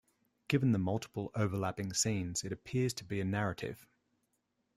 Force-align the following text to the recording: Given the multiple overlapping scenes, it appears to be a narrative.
Given 0.47 0.71
the 0.71 0.79
multiple 0.79 1.29
overlapping 1.35 1.93
scenes, 1.93 2.43
it 2.43 2.51
appears 2.51 2.91
to 2.95 3.03
be 3.03 3.21
a 3.21 3.23
narrative. 3.23 3.85